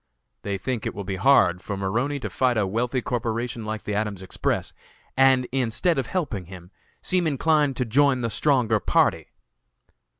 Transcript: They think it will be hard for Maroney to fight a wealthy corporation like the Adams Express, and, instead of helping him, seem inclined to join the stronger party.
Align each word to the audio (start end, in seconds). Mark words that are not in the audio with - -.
They 0.41 0.57
think 0.57 0.87
it 0.87 0.95
will 0.95 1.03
be 1.03 1.17
hard 1.17 1.61
for 1.61 1.77
Maroney 1.77 2.19
to 2.21 2.29
fight 2.31 2.57
a 2.57 2.65
wealthy 2.65 3.03
corporation 3.03 3.65
like 3.65 3.83
the 3.83 3.93
Adams 3.93 4.23
Express, 4.23 4.73
and, 5.15 5.45
instead 5.51 5.99
of 5.99 6.07
helping 6.07 6.45
him, 6.45 6.71
seem 7.03 7.27
inclined 7.27 7.77
to 7.77 7.85
join 7.85 8.21
the 8.21 8.31
stronger 8.31 8.79
party. 8.79 9.27